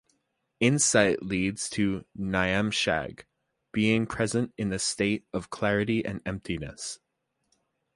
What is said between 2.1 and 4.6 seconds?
"nyamshag", "being present